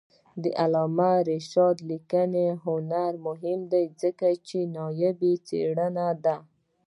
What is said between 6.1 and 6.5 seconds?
ده.